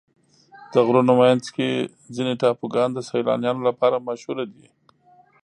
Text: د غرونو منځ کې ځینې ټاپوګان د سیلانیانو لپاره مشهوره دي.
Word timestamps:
د 0.73 0.75
غرونو 0.87 1.13
منځ 1.21 1.45
کې 1.55 1.69
ځینې 2.15 2.33
ټاپوګان 2.41 2.89
د 2.93 2.99
سیلانیانو 3.09 3.61
لپاره 3.69 4.05
مشهوره 4.07 4.45
دي. 4.53 4.67